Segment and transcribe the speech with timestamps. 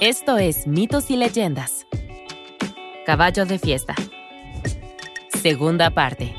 [0.00, 1.84] Esto es Mitos y Leyendas.
[3.04, 3.96] Caballo de Fiesta.
[5.42, 6.36] Segunda parte.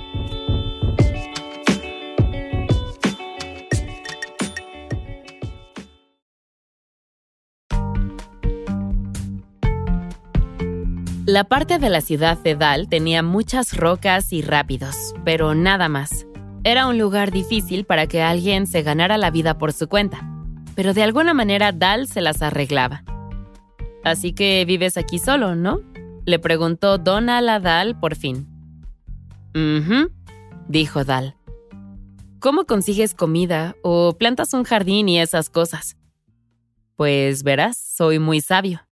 [11.26, 14.96] La parte de la ciudad de Dal tenía muchas rocas y rápidos,
[15.26, 16.26] pero nada más.
[16.64, 20.22] Era un lugar difícil para que alguien se ganara la vida por su cuenta,
[20.76, 23.04] pero de alguna manera Dal se las arreglaba.
[24.04, 25.82] Así que vives aquí solo, ¿no?
[26.26, 28.48] Le preguntó Donald a Dal por fin.
[29.54, 30.10] Mhm,
[30.68, 31.36] dijo Dal.
[32.40, 35.98] ¿Cómo consigues comida o plantas un jardín y esas cosas?
[36.96, 38.88] Pues verás, soy muy sabio.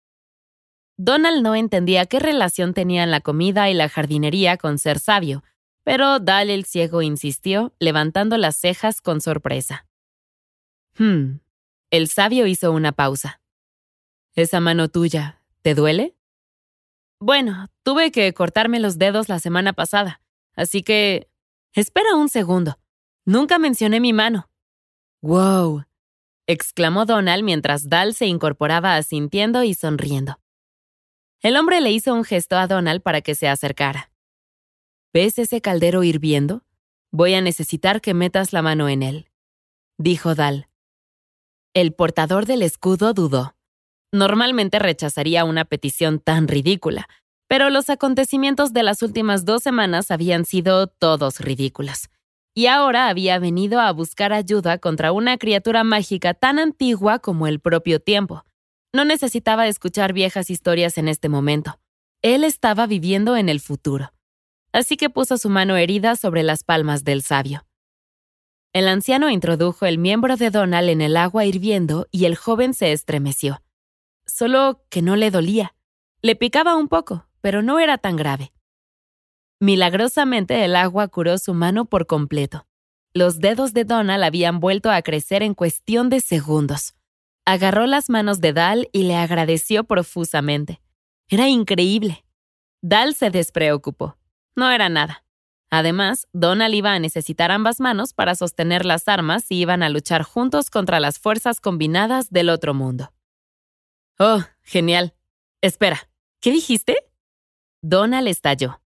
[0.97, 5.45] Donald no entendía qué relación tenían la comida y la jardinería con ser sabio,
[5.85, 9.87] pero Dal el ciego insistió, levantando las cejas con sorpresa.
[10.99, 11.41] Hmm.
[11.91, 13.41] El sabio hizo una pausa.
[14.37, 16.15] ¿Esa mano tuya te duele?
[17.19, 20.21] Bueno, tuve que cortarme los dedos la semana pasada,
[20.55, 21.29] así que...
[21.73, 22.79] Espera un segundo.
[23.27, 24.49] Nunca mencioné mi mano.
[25.23, 25.85] ¡Wow!
[26.47, 30.39] exclamó Donald mientras Dal se incorporaba asintiendo y sonriendo.
[31.41, 34.11] El hombre le hizo un gesto a Donald para que se acercara.
[35.13, 36.63] ¿Ves ese caldero hirviendo?
[37.11, 39.31] Voy a necesitar que metas la mano en él,
[39.99, 40.69] dijo Dal.
[41.75, 43.56] El portador del escudo dudó.
[44.17, 47.09] Normalmente rechazaría una petición tan ridícula,
[47.49, 52.09] pero los acontecimientos de las últimas dos semanas habían sido todos ridículos.
[52.55, 57.61] Y ahora había venido a buscar ayuda contra una criatura mágica tan antigua como el
[57.61, 58.45] propio tiempo,
[58.97, 61.79] no necesitaba escuchar viejas historias en este momento.
[62.23, 64.11] Él estaba viviendo en el futuro.
[64.73, 67.67] Así que puso su mano herida sobre las palmas del sabio.
[68.73, 72.93] El anciano introdujo el miembro de Donald en el agua hirviendo y el joven se
[72.93, 73.61] estremeció.
[74.27, 75.75] Solo que no le dolía.
[76.23, 78.53] Le picaba un poco, pero no era tan grave.
[79.61, 82.67] Milagrosamente el agua curó su mano por completo.
[83.15, 86.95] Los dedos de Donald habían vuelto a crecer en cuestión de segundos.
[87.47, 90.83] Agarró las manos de Dal y le agradeció profusamente.
[91.29, 92.27] Era increíble.
[92.83, 94.19] Dal se despreocupó.
[94.55, 95.25] No era nada.
[95.71, 100.23] Además, Donald iba a necesitar ambas manos para sostener las armas y iban a luchar
[100.23, 103.13] juntos contra las fuerzas combinadas del otro mundo.
[104.19, 105.15] Oh, genial.
[105.61, 106.09] Espera,
[106.41, 106.97] ¿qué dijiste?
[107.83, 108.81] Donald estalló.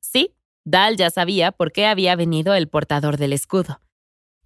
[0.00, 0.34] Sí,
[0.64, 3.80] Dal ya sabía por qué había venido el portador del escudo.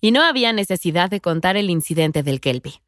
[0.01, 2.83] Y no había necesidad de contar el incidente del Kelpie.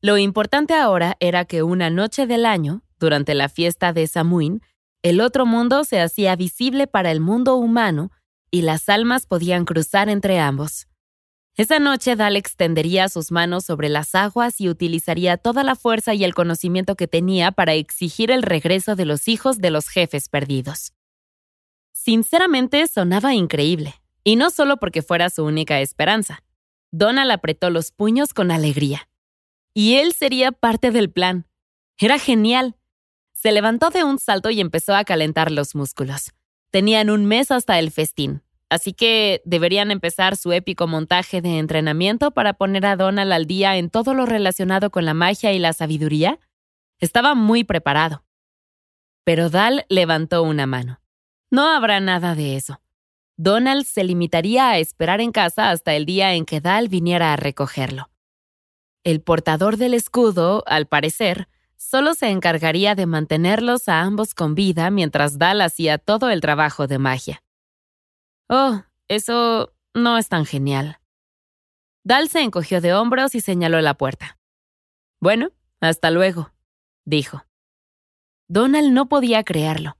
[0.00, 4.62] Lo importante ahora era que una noche del año, durante la fiesta de Samuin,
[5.02, 8.12] el otro mundo se hacía visible para el mundo humano
[8.50, 10.86] y las almas podían cruzar entre ambos.
[11.58, 16.24] Esa noche Dal extendería sus manos sobre las aguas y utilizaría toda la fuerza y
[16.24, 20.94] el conocimiento que tenía para exigir el regreso de los hijos de los jefes perdidos.
[21.92, 26.44] Sinceramente sonaba increíble, y no solo porque fuera su única esperanza.
[26.92, 29.08] Donald apretó los puños con alegría
[29.74, 31.46] y él sería parte del plan.
[31.98, 32.76] Era genial.
[33.32, 36.32] Se levantó de un salto y empezó a calentar los músculos.
[36.70, 42.30] Tenían un mes hasta el festín, así que deberían empezar su épico montaje de entrenamiento
[42.30, 45.72] para poner a Donald al día en todo lo relacionado con la magia y la
[45.72, 46.38] sabiduría.
[47.00, 48.24] Estaba muy preparado.
[49.24, 51.00] Pero Dal levantó una mano.
[51.50, 52.80] No habrá nada de eso.
[53.36, 57.36] Donald se limitaría a esperar en casa hasta el día en que Dal viniera a
[57.36, 58.10] recogerlo.
[59.04, 64.90] El portador del escudo, al parecer, solo se encargaría de mantenerlos a ambos con vida
[64.90, 67.42] mientras Dal hacía todo el trabajo de magia.
[68.48, 71.00] Oh, eso no es tan genial.
[72.04, 74.38] Dal se encogió de hombros y señaló la puerta.
[75.20, 75.50] Bueno,
[75.80, 76.52] hasta luego,
[77.04, 77.44] dijo.
[78.48, 79.96] Donald no podía creerlo.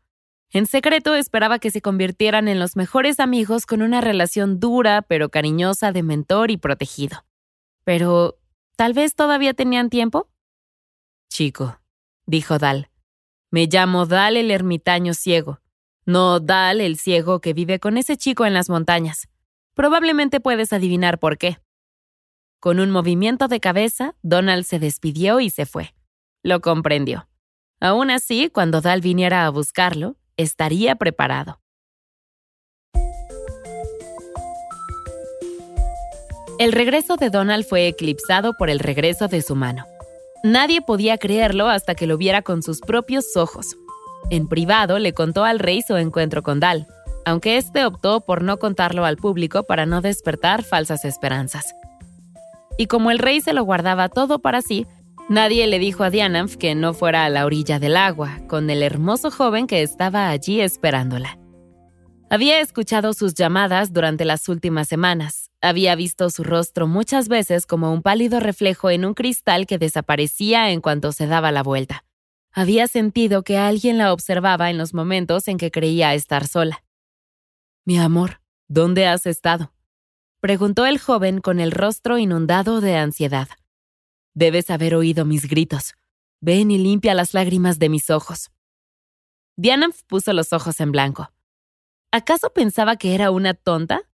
[0.50, 5.28] En secreto esperaba que se convirtieran en los mejores amigos con una relación dura pero
[5.28, 7.26] cariñosa de mentor y protegido.
[7.84, 8.38] Pero
[8.78, 10.30] ¿Tal vez todavía tenían tiempo?
[11.28, 11.80] Chico,
[12.26, 12.92] dijo Dal.
[13.50, 15.60] Me llamo Dal el ermitaño ciego.
[16.08, 19.28] No Dal el ciego que vive con ese chico en las montañas.
[19.74, 21.58] Probablemente puedes adivinar por qué.
[22.60, 25.94] Con un movimiento de cabeza, Donald se despidió y se fue.
[26.42, 27.28] Lo comprendió.
[27.78, 31.60] Aún así, cuando Dal viniera a buscarlo, estaría preparado.
[36.58, 39.84] El regreso de Donald fue eclipsado por el regreso de su mano.
[40.42, 43.76] Nadie podía creerlo hasta que lo viera con sus propios ojos.
[44.30, 46.86] En privado le contó al rey su encuentro con Dal,
[47.24, 51.74] aunque éste optó por no contarlo al público para no despertar falsas esperanzas.
[52.76, 54.86] Y como el rey se lo guardaba todo para sí,
[55.28, 58.82] Nadie le dijo a Diananf que no fuera a la orilla del agua, con el
[58.82, 61.38] hermoso joven que estaba allí esperándola.
[62.30, 65.50] Había escuchado sus llamadas durante las últimas semanas.
[65.60, 70.70] Había visto su rostro muchas veces como un pálido reflejo en un cristal que desaparecía
[70.70, 72.04] en cuanto se daba la vuelta.
[72.58, 76.82] Había sentido que alguien la observaba en los momentos en que creía estar sola.
[77.84, 79.72] Mi amor, ¿dónde has estado?
[80.40, 83.46] preguntó el joven con el rostro inundado de ansiedad.
[84.34, 85.94] Debes haber oído mis gritos.
[86.40, 88.50] Ven y limpia las lágrimas de mis ojos.
[89.56, 91.30] Diana puso los ojos en blanco.
[92.10, 94.10] ¿Acaso pensaba que era una tonta?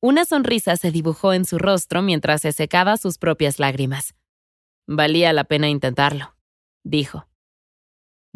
[0.00, 4.14] Una sonrisa se dibujó en su rostro mientras se secaba sus propias lágrimas.
[4.86, 6.34] Valía la pena intentarlo,
[6.84, 7.26] dijo.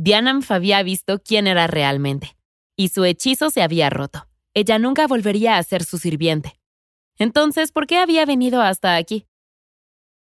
[0.00, 2.36] Dianamf había visto quién era realmente,
[2.76, 4.28] y su hechizo se había roto.
[4.54, 6.58] Ella nunca volvería a ser su sirviente.
[7.16, 9.26] Entonces, ¿por qué había venido hasta aquí?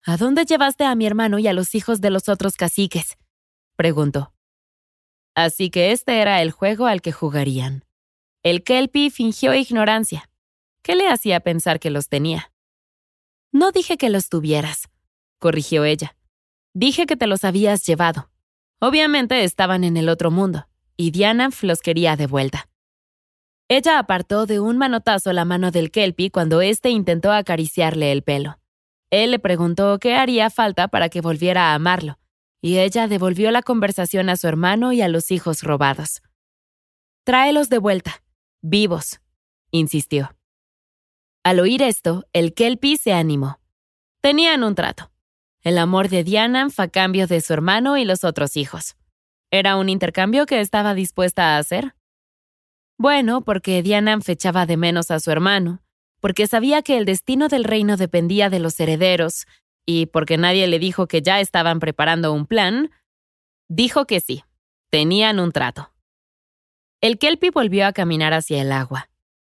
[0.05, 3.19] ¿A dónde llevaste a mi hermano y a los hijos de los otros caciques?
[3.75, 4.33] preguntó.
[5.35, 7.85] Así que este era el juego al que jugarían.
[8.45, 10.31] El Kelpie fingió ignorancia.
[10.83, 12.53] ¿Qué le hacía pensar que los tenía?
[13.51, 14.89] No dije que los tuvieras,
[15.41, 16.17] corrigió ella.
[16.75, 18.31] Dije que te los habías llevado.
[18.87, 22.69] Obviamente estaban en el otro mundo, y Diana los quería de vuelta.
[23.67, 28.59] Ella apartó de un manotazo la mano del Kelpie cuando éste intentó acariciarle el pelo.
[29.09, 32.19] Él le preguntó qué haría falta para que volviera a amarlo,
[32.61, 36.21] y ella devolvió la conversación a su hermano y a los hijos robados.
[37.25, 38.23] Tráelos de vuelta,
[38.61, 39.23] vivos,
[39.71, 40.37] insistió.
[41.43, 43.61] Al oír esto, el Kelpie se animó.
[44.21, 45.11] Tenían un trato.
[45.65, 48.97] El amor de Diana a cambio de su hermano y los otros hijos.
[49.51, 51.95] ¿Era un intercambio que estaba dispuesta a hacer?
[52.99, 55.83] Bueno, porque Diana fechaba de menos a su hermano,
[56.21, 59.47] porque sabía que el destino del reino dependía de los herederos,
[59.87, 62.91] y porque nadie le dijo que ya estaban preparando un plan,
[63.67, 64.45] dijo que sí,
[64.91, 65.93] tenían un trato.
[67.01, 69.09] El Kelpie volvió a caminar hacia el agua.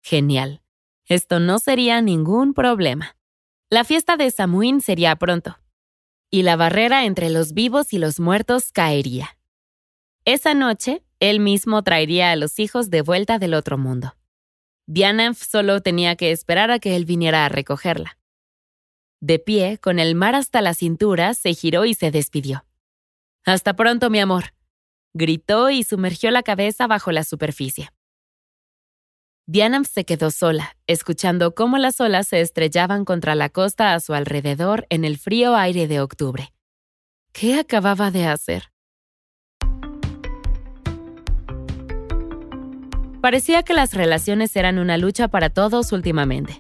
[0.04, 0.62] Genial.
[1.08, 3.18] Esto no sería ningún problema.
[3.72, 5.58] La fiesta de Samuín sería pronto.
[6.32, 9.38] Y la barrera entre los vivos y los muertos caería.
[10.26, 14.16] Esa noche, él mismo traería a los hijos de vuelta del otro mundo.
[14.88, 18.18] Diana solo tenía que esperar a que él viniera a recogerla.
[19.22, 22.66] De pie, con el mar hasta la cintura, se giró y se despidió.
[23.46, 24.54] Hasta pronto, mi amor,
[25.14, 27.90] gritó y sumergió la cabeza bajo la superficie.
[29.48, 34.16] Diana se quedó sola, escuchando cómo las olas se estrellaban contra la costa a su
[34.16, 36.52] alrededor en el frío aire de octubre.
[37.32, 38.72] ¿Qué acababa de hacer?
[43.22, 46.60] Parecía que las relaciones eran una lucha para todos últimamente.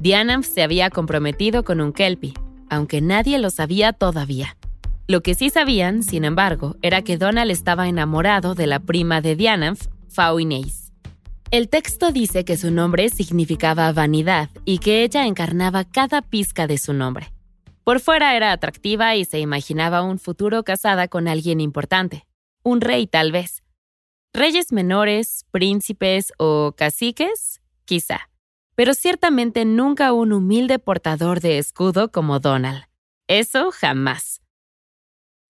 [0.00, 2.34] Diana se había comprometido con un Kelpie,
[2.68, 4.56] aunque nadie lo sabía todavía.
[5.06, 9.36] Lo que sí sabían, sin embargo, era que Donald estaba enamorado de la prima de
[9.36, 10.85] Diananf, Fauinace.
[11.50, 16.78] El texto dice que su nombre significaba vanidad y que ella encarnaba cada pizca de
[16.78, 17.32] su nombre.
[17.84, 22.26] Por fuera era atractiva y se imaginaba un futuro casada con alguien importante,
[22.64, 23.62] un rey tal vez,
[24.36, 28.28] Reyes menores, príncipes o caciques, quizá,
[28.74, 32.84] pero ciertamente nunca un humilde portador de escudo como Donald.
[33.28, 34.42] Eso jamás.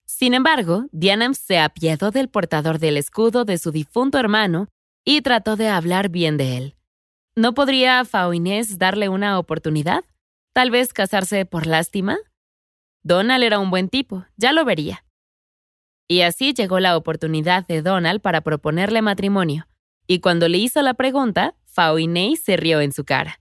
[0.05, 4.69] Sin embargo, Diana se apiadó del portador del escudo de su difunto hermano
[5.09, 6.75] y trató de hablar bien de él.
[7.33, 10.03] ¿No podría Fauinés darle una oportunidad?
[10.51, 12.17] ¿Tal vez casarse por lástima?
[13.03, 15.05] Donald era un buen tipo, ya lo vería.
[16.09, 19.69] Y así llegó la oportunidad de Donald para proponerle matrimonio.
[20.07, 23.39] Y cuando le hizo la pregunta, Fauinei se rió en su cara.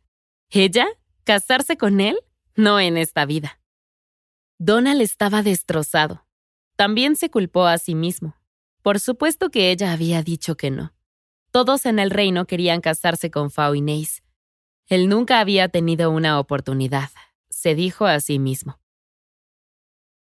[0.50, 0.86] ¿Ella?
[1.24, 2.16] ¿Casarse con él?
[2.54, 3.58] No en esta vida.
[4.58, 6.28] Donald estaba destrozado.
[6.76, 8.36] También se culpó a sí mismo.
[8.82, 10.95] Por supuesto que ella había dicho que no.
[11.56, 14.22] Todos en el reino querían casarse con Fauineis.
[14.88, 17.08] Él nunca había tenido una oportunidad,
[17.48, 18.78] se dijo a sí mismo.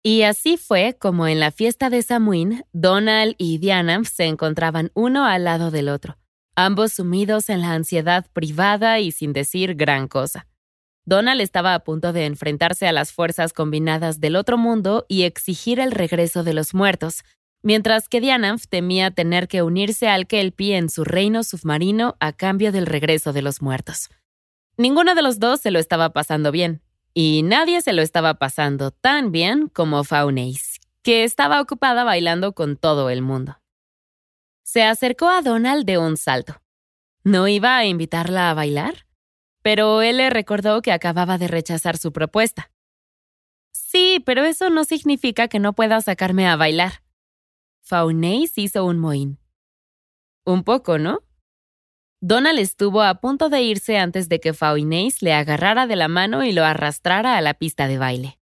[0.04, 5.26] Y así fue como en la fiesta de Samuín, Donald y Diana se encontraban uno
[5.26, 6.20] al lado del otro,
[6.56, 10.46] ambos sumidos en la ansiedad privada y sin decir gran cosa.
[11.04, 15.80] Donald estaba a punto de enfrentarse a las fuerzas combinadas del otro mundo y exigir
[15.80, 17.24] el regreso de los muertos,
[17.64, 22.72] mientras que Diana temía tener que unirse al Kelpie en su reino submarino a cambio
[22.72, 24.10] del regreso de los muertos.
[24.78, 26.82] Ninguno de los dos se lo estaba pasando bien,
[27.14, 32.76] y nadie se lo estaba pasando tan bien como Fauneis, que estaba ocupada bailando con
[32.76, 33.60] todo el mundo.
[34.64, 36.62] Se acercó a Donald de un salto.
[37.24, 39.06] ¿No iba a invitarla a bailar?
[39.62, 42.72] Pero él le recordó que acababa de rechazar su propuesta.
[43.72, 47.03] Sí, pero eso no significa que no pueda sacarme a bailar.
[47.86, 49.40] Faunéis hizo un mohín.
[50.46, 51.20] Un poco, ¿no?
[52.22, 56.46] Donald estuvo a punto de irse antes de que Faunéis le agarrara de la mano
[56.46, 58.40] y lo arrastrara a la pista de baile.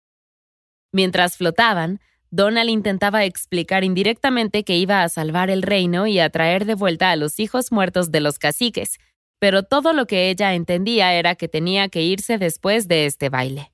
[0.93, 1.99] Mientras flotaban,
[2.31, 7.11] Donald intentaba explicar indirectamente que iba a salvar el reino y a traer de vuelta
[7.11, 8.99] a los hijos muertos de los caciques,
[9.39, 13.73] pero todo lo que ella entendía era que tenía que irse después de este baile.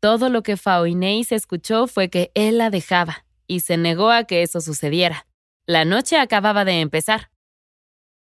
[0.00, 4.42] Todo lo que Faunéis escuchó fue que él la dejaba, y se negó a que
[4.42, 5.26] eso sucediera.
[5.66, 7.30] La noche acababa de empezar.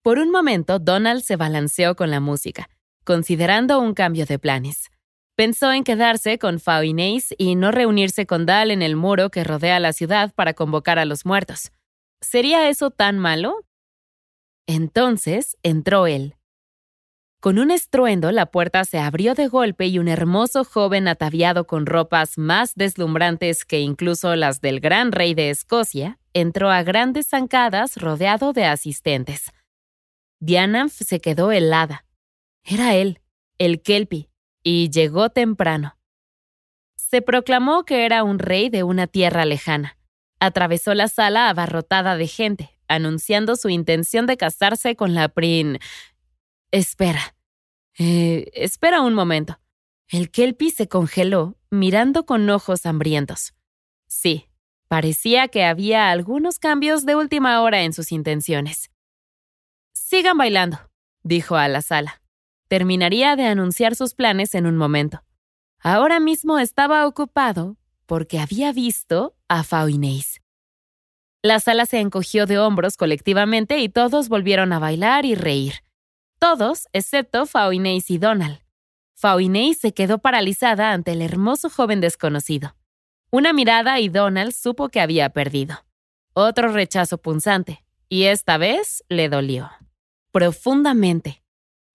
[0.02, 2.68] Por un momento, Donald se balanceó con la música,
[3.04, 4.90] considerando un cambio de planes.
[5.36, 9.80] Pensó en quedarse con Faunéis y no reunirse con Dal en el muro que rodea
[9.80, 11.72] la ciudad para convocar a los muertos.
[12.20, 13.64] ¿Sería eso tan malo?
[14.66, 16.36] Entonces entró él.
[17.44, 21.84] Con un estruendo la puerta se abrió de golpe y un hermoso joven ataviado con
[21.84, 27.98] ropas más deslumbrantes que incluso las del gran rey de Escocia entró a grandes zancadas
[27.98, 29.52] rodeado de asistentes.
[30.40, 32.06] Diana se quedó helada.
[32.64, 33.20] Era él,
[33.58, 34.30] el Kelpie,
[34.62, 35.98] y llegó temprano.
[36.96, 39.98] Se proclamó que era un rey de una tierra lejana.
[40.40, 45.78] Atravesó la sala abarrotada de gente, anunciando su intención de casarse con la prin...
[46.74, 47.36] Espera.
[48.00, 49.60] Eh, espera un momento.
[50.08, 53.54] El Kelpie se congeló, mirando con ojos hambrientos.
[54.08, 54.48] Sí,
[54.88, 58.90] parecía que había algunos cambios de última hora en sus intenciones.
[59.92, 60.90] Sigan bailando,
[61.22, 62.22] dijo a la sala.
[62.66, 65.22] Terminaría de anunciar sus planes en un momento.
[65.78, 70.42] Ahora mismo estaba ocupado porque había visto a Faunéis.
[71.40, 75.83] La sala se encogió de hombros colectivamente y todos volvieron a bailar y reír.
[76.44, 78.58] Todos, excepto Faunéis y Donald.
[79.14, 82.76] Faunéis se quedó paralizada ante el hermoso joven desconocido.
[83.30, 85.86] Una mirada y Donald supo que había perdido.
[86.34, 89.70] Otro rechazo punzante, y esta vez le dolió.
[90.32, 91.42] Profundamente.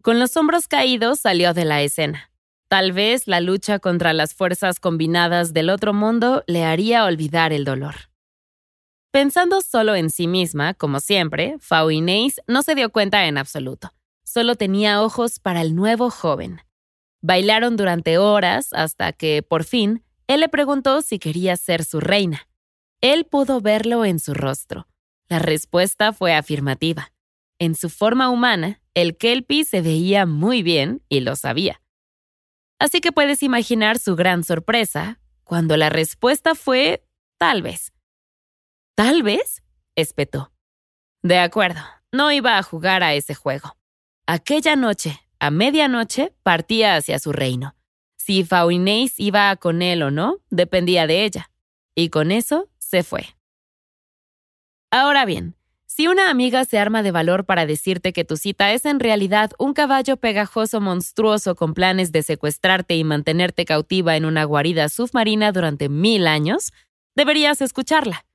[0.01, 2.31] Con los hombros caídos salió de la escena.
[2.69, 7.65] Tal vez la lucha contra las fuerzas combinadas del otro mundo le haría olvidar el
[7.65, 8.09] dolor.
[9.11, 13.91] Pensando solo en sí misma, como siempre, Faunéis no se dio cuenta en absoluto.
[14.31, 16.61] Solo tenía ojos para el nuevo joven.
[17.19, 22.47] Bailaron durante horas hasta que, por fin, él le preguntó si quería ser su reina.
[23.01, 24.87] Él pudo verlo en su rostro.
[25.29, 27.11] La respuesta fue afirmativa.
[27.57, 31.81] En su forma humana, el Kelpie se veía muy bien y lo sabía.
[32.77, 37.03] Así que puedes imaginar su gran sorpresa cuando la respuesta fue
[37.39, 37.93] tal vez.
[38.93, 39.63] ¿Tal vez?
[39.95, 40.53] espetó.
[41.23, 41.81] De acuerdo,
[42.11, 43.78] no iba a jugar a ese juego.
[44.31, 47.73] Aquella noche, a medianoche, partía hacia su reino.
[48.15, 51.49] Si Faunéis iba con él o no, dependía de ella.
[51.95, 53.25] Y con eso se fue.
[54.91, 55.55] Ahora bien,
[55.87, 59.49] si una amiga se arma de valor para decirte que tu cita es en realidad
[59.57, 65.51] un caballo pegajoso monstruoso con planes de secuestrarte y mantenerte cautiva en una guarida submarina
[65.51, 66.71] durante mil años,
[67.15, 68.27] deberías escucharla.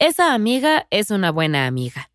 [0.00, 2.09] Esa amiga es una buena amiga.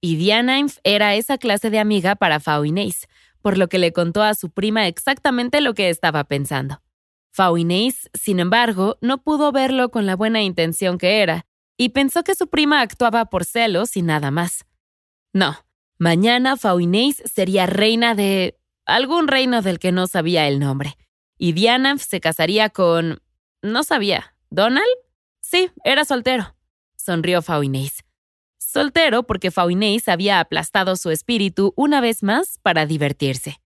[0.00, 3.08] Y Dianainf era esa clase de amiga para Fauineis,
[3.42, 6.82] por lo que le contó a su prima exactamente lo que estaba pensando.
[7.32, 12.34] Fauineis, sin embargo, no pudo verlo con la buena intención que era, y pensó que
[12.34, 14.66] su prima actuaba por celos y nada más.
[15.32, 15.56] No,
[15.98, 20.96] mañana Fauinéis sería reina de algún reino del que no sabía el nombre,
[21.38, 23.20] y Diana se casaría con...
[23.62, 24.34] no sabía.
[24.50, 24.88] ¿Donald?
[25.40, 26.54] Sí, era soltero.
[26.96, 28.04] Sonrió Fauinéis.
[28.78, 33.60] Soltero porque Fauinéis había aplastado su espíritu una vez más para divertirse.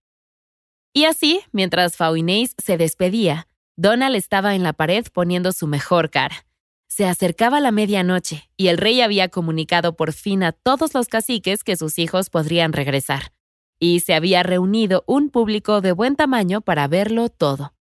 [0.91, 6.47] Y así, mientras Fauinéis se despedía, Donald estaba en la pared poniendo su mejor cara.
[6.87, 11.63] Se acercaba la medianoche y el rey había comunicado por fin a todos los caciques
[11.63, 13.33] que sus hijos podrían regresar,
[13.77, 17.75] y se había reunido un público de buen tamaño para verlo todo.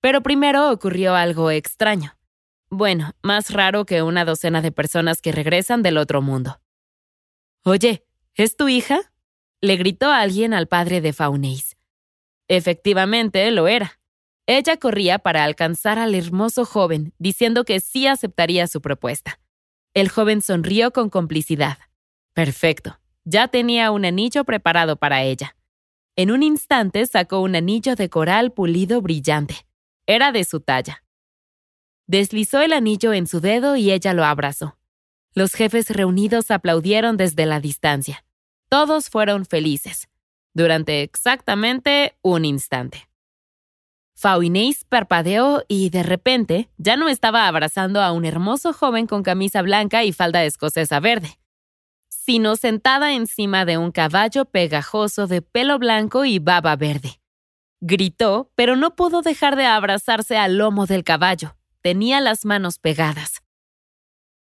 [0.00, 2.14] Pero primero ocurrió algo extraño.
[2.70, 6.60] Bueno, más raro que una docena de personas que regresan del otro mundo.
[7.64, 9.12] Oye, ¿es tu hija?
[9.60, 11.76] le gritó alguien al padre de Faunéis.
[12.48, 14.00] Efectivamente, lo era.
[14.46, 19.38] Ella corría para alcanzar al hermoso joven, diciendo que sí aceptaría su propuesta.
[19.92, 21.78] El joven sonrió con complicidad.
[22.32, 22.98] Perfecto.
[23.24, 25.56] Ya tenía un anillo preparado para ella.
[26.16, 29.66] En un instante sacó un anillo de coral pulido brillante.
[30.06, 31.04] Era de su talla.
[32.10, 34.76] Deslizó el anillo en su dedo y ella lo abrazó.
[35.32, 38.24] Los jefes reunidos aplaudieron desde la distancia.
[38.68, 40.08] Todos fueron felices.
[40.52, 43.08] Durante exactamente un instante.
[44.16, 49.62] Fauineis parpadeó y de repente ya no estaba abrazando a un hermoso joven con camisa
[49.62, 51.38] blanca y falda escocesa verde,
[52.08, 57.20] sino sentada encima de un caballo pegajoso de pelo blanco y baba verde.
[57.80, 61.54] Gritó, pero no pudo dejar de abrazarse al lomo del caballo.
[61.82, 63.42] Tenía las manos pegadas.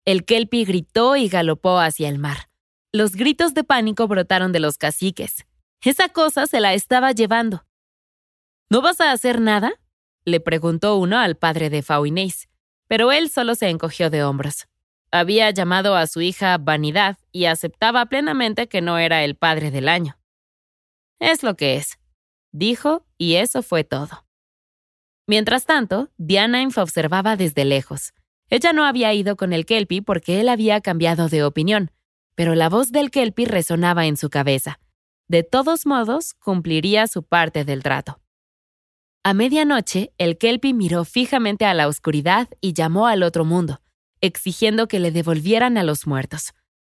[0.06, 2.50] El kelpie gritó y galopó hacia el mar.
[2.92, 5.46] Los gritos de pánico brotaron de los caciques.
[5.82, 7.66] Esa cosa se la estaba llevando.
[8.70, 9.74] ¿No vas a hacer nada?
[10.26, 12.50] le preguntó uno al padre de Fauineis,
[12.88, 14.68] pero él solo se encogió de hombros.
[15.12, 19.88] Había llamado a su hija Vanidad y aceptaba plenamente que no era el padre del
[19.88, 20.20] año.
[21.20, 22.00] Es lo que es,
[22.52, 24.26] dijo, y eso fue todo.
[25.30, 28.14] Mientras tanto, Diana observaba desde lejos.
[28.50, 31.92] Ella no había ido con el Kelpie porque él había cambiado de opinión,
[32.34, 34.80] pero la voz del Kelpie resonaba en su cabeza.
[35.28, 38.20] De todos modos, cumpliría su parte del trato.
[39.24, 43.82] A medianoche, el Kelpie miró fijamente a la oscuridad y llamó al otro mundo,
[44.22, 46.56] exigiendo que le devolvieran a los muertos.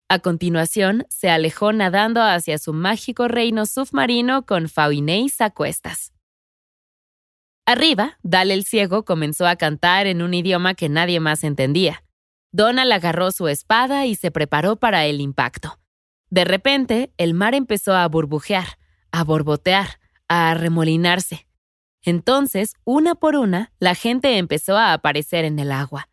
[0.09, 6.13] A continuación, se alejó nadando hacia su mágico reino submarino con Fauineis a cuestas.
[7.67, 12.03] Arriba, Dal el ciego comenzó a cantar en un idioma que nadie más entendía.
[12.53, 15.79] Donald agarró su espada y se preparó para el impacto.
[16.31, 18.79] De repente, el mar empezó a burbujear,
[19.13, 21.47] a borbotear, a arremolinarse.
[22.03, 26.09] Entonces, una por una, la gente empezó a aparecer en el agua.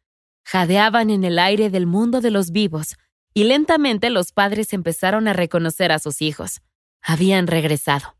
[0.45, 2.97] Jadeaban en el aire del mundo de los vivos,
[3.33, 6.61] y lentamente los padres empezaron a reconocer a sus hijos.
[7.01, 8.16] Habían regresado.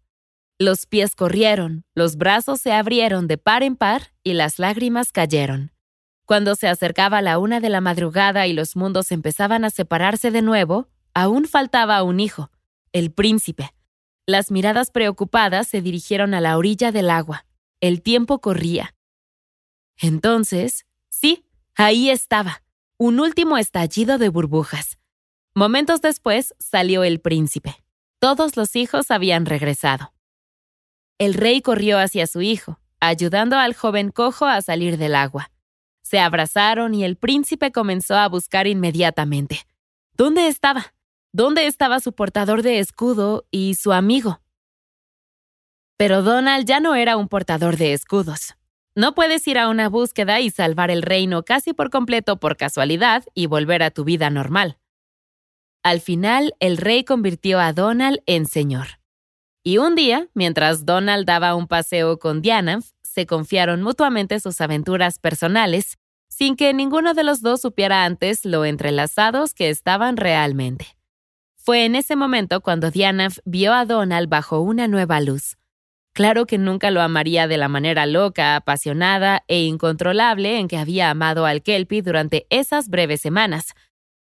[0.59, 5.71] Los pies corrieron, los brazos se abrieron de par en par y las lágrimas cayeron.
[6.25, 10.41] Cuando se acercaba la una de la madrugada y los mundos empezaban a separarse de
[10.41, 12.49] nuevo, aún faltaba un hijo,
[12.91, 13.75] el príncipe.
[14.25, 17.45] Las miradas preocupadas se dirigieron a la orilla del agua.
[17.79, 18.95] El tiempo corría.
[19.95, 22.63] Entonces, sí, ahí estaba,
[22.97, 24.97] un último estallido de burbujas.
[25.53, 27.75] Momentos después salió el príncipe.
[28.19, 30.16] Todos los hijos habían regresado.
[31.19, 35.51] El rey corrió hacia su hijo, ayudando al joven cojo a salir del agua.
[36.03, 39.61] Se abrazaron y el príncipe comenzó a buscar inmediatamente.
[40.13, 40.93] ¿Dónde estaba?
[41.33, 44.41] ¿Dónde estaba su portador de escudo y su amigo?
[45.97, 48.55] Pero Donald ya no era un portador de escudos.
[48.95, 53.23] No puedes ir a una búsqueda y salvar el reino casi por completo por casualidad
[53.33, 54.77] y volver a tu vida normal.
[55.83, 58.99] Al final, el rey convirtió a Donald en señor.
[59.67, 65.19] Y un día, mientras Donald daba un paseo con Diana, se confiaron mutuamente sus aventuras
[65.19, 65.97] personales,
[66.29, 70.97] sin que ninguno de los dos supiera antes lo entrelazados que estaban realmente.
[71.57, 75.57] Fue en ese momento cuando Diana vio a Donald bajo una nueva luz.
[76.13, 81.09] Claro que nunca lo amaría de la manera loca, apasionada e incontrolable en que había
[81.09, 83.73] amado al Kelpie durante esas breves semanas.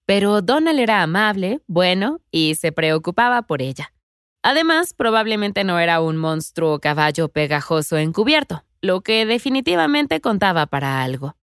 [0.05, 3.91] Pero Donald era amable, bueno y se preocupaba por ella.
[4.47, 11.35] Además, probablemente no era un monstruo caballo pegajoso encubierto, lo que definitivamente contaba para algo.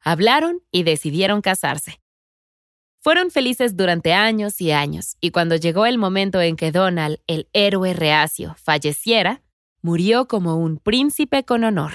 [0.00, 2.00] Hablaron y decidieron casarse.
[2.98, 7.48] Fueron felices durante años y años, y cuando llegó el momento en que Donald, el
[7.52, 9.42] héroe reacio, falleciera,
[9.80, 11.92] murió como un príncipe con honor.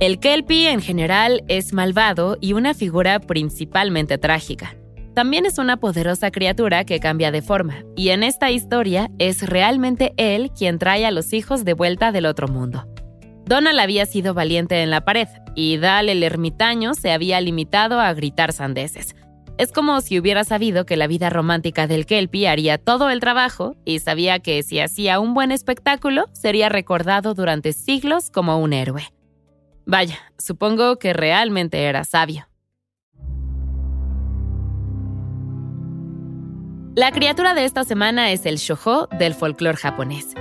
[0.00, 4.78] El Kelpie en general es malvado y una figura principalmente trágica.
[5.14, 10.12] También es una poderosa criatura que cambia de forma, y en esta historia es realmente
[10.16, 12.88] él quien trae a los hijos de vuelta del otro mundo.
[13.46, 18.12] Donald había sido valiente en la pared y Dal el ermitaño se había limitado a
[18.12, 19.14] gritar sandeces.
[19.56, 23.76] Es como si hubiera sabido que la vida romántica del Kelpie haría todo el trabajo
[23.84, 29.04] y sabía que si hacía un buen espectáculo sería recordado durante siglos como un héroe.
[29.86, 32.48] Vaya, supongo que realmente era sabio.
[36.96, 40.32] La criatura de esta semana es el shojo del folclore japonés.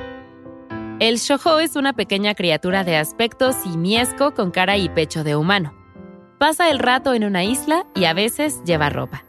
[1.00, 5.74] El shojo es una pequeña criatura de aspecto simiesco con cara y pecho de humano.
[6.38, 9.26] Pasa el rato en una isla y a veces lleva ropa.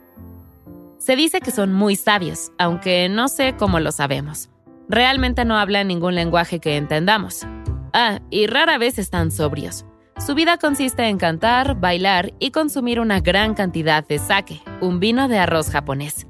[0.99, 4.51] Se dice que son muy sabios, aunque no sé cómo lo sabemos.
[4.91, 7.47] Realmente no hablan ningún lenguaje que entendamos.
[7.95, 9.87] Ah, y rara vez están sobrios.
[10.19, 15.27] Su vida consiste en cantar, bailar y consumir una gran cantidad de sake, un vino
[15.27, 16.27] de arroz japonés.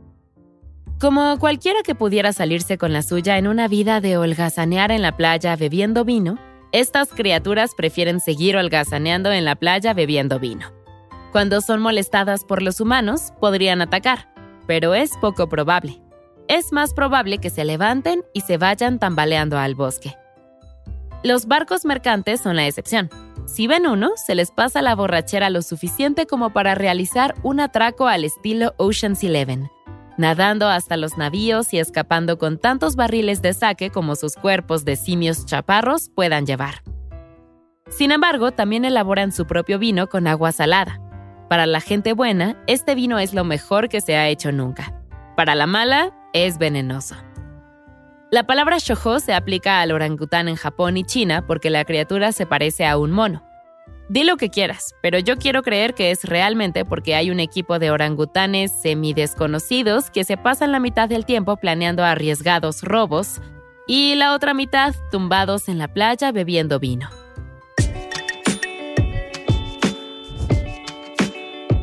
[1.00, 5.16] Como cualquiera que pudiera salirse con la suya en una vida de holgazanear en la
[5.16, 6.38] playa bebiendo vino,
[6.72, 10.72] estas criaturas prefieren seguir holgazaneando en la playa bebiendo vino.
[11.33, 14.33] Cuando son molestadas por los humanos, podrían atacar,
[14.66, 16.00] pero es poco probable.
[16.46, 20.14] es más probable que se levanten y se vayan tambaleando al bosque.
[21.22, 23.09] Los barcos mercantes son la excepción.
[23.46, 28.09] Si ven uno, se les pasa la borrachera lo suficiente como para realizar un atraco
[28.09, 29.70] al estilo Ocean's Eleven,
[30.16, 34.96] nadando hasta los navíos y escapando con tantos barriles de saque como sus cuerpos de
[34.96, 36.83] simios chaparros puedan llevar.
[37.88, 41.00] Sin embargo, también elaboran su propio vino con agua salada.
[41.48, 44.94] Para la gente buena, este vino es lo mejor que se ha hecho nunca.
[45.37, 47.14] Para la mala, es venenoso.
[48.31, 52.46] La palabra shojo se aplica al orangután en Japón y China porque la criatura se
[52.46, 53.44] parece a un mono.
[54.08, 57.78] Di lo que quieras, pero yo quiero creer que es realmente porque hay un equipo
[57.78, 63.40] de orangutanes semidesconocidos que se pasan la mitad del tiempo planeando arriesgados robos
[63.86, 67.08] y la otra mitad tumbados en la playa bebiendo vino.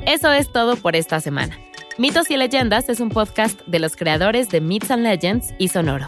[0.05, 1.57] Eso es todo por esta semana.
[1.97, 6.07] Mitos y Leyendas es un podcast de los creadores de Myths and Legends y Sonoro.